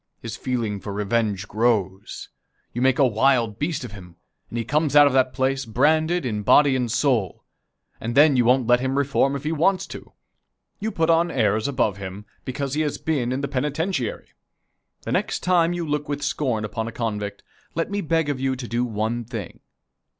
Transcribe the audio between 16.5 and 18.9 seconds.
upon a convict, let me beg of you to do